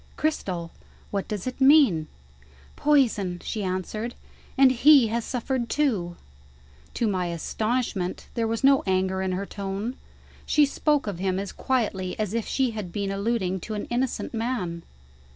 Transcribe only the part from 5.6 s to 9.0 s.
too." To my astonishment, there was no